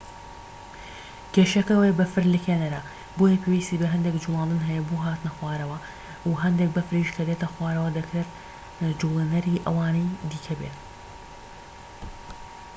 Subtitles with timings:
[1.33, 2.81] کێشەکە ئەوەیە بەفر لکێنەرە
[3.17, 5.77] بۆیە پێویستی بەهەندێک جوڵاندن هەیە بۆ هاتنە خوارەوە
[6.27, 8.29] و هەندێک بەفریش کە دێتە خوارەوە دەکرێت
[8.99, 10.77] جووڵێنەری ئەوانی دیکە بێت